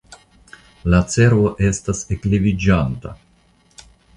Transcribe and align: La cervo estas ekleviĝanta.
La 0.93 1.01
cervo 1.15 1.51
estas 1.67 2.01
ekleviĝanta. 2.17 3.17